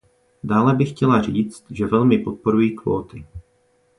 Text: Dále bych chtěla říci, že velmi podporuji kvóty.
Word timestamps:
Dále 0.43 0.73
bych 0.75 0.89
chtěla 0.89 1.21
říci, 1.21 1.63
že 1.69 1.85
velmi 1.85 2.17
podporuji 2.17 2.69
kvóty. 2.69 3.25